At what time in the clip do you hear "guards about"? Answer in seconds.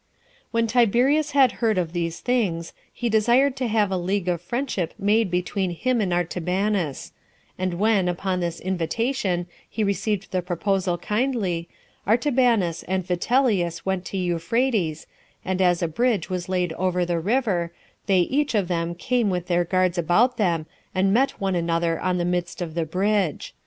19.63-20.37